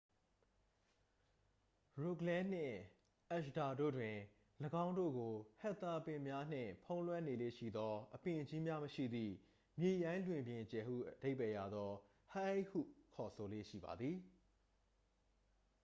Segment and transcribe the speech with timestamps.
[2.01, 2.77] "ရိုဂလန်းနှင့်
[3.33, 4.15] အဂျ်ဒါ တို့တွင်၊
[4.85, 9.33] ၎င်းတို့ကို ဟက်သာပင်များနှင့်ဖုံးလွှမ်းနေလေ့ရှိသော အပင်ကြီးများမရှိသည့်
[9.79, 11.91] မြေရိုင်းလွင်ပြင်ကျယ်ဟုအဓိပ္ပါယ်ရသော
[12.33, 12.79] "hei" ဟု
[13.13, 14.17] ခေါ်ဆိုလေ့ရှိပါသည်။